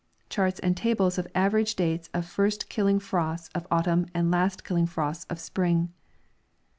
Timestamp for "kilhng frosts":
2.71-3.51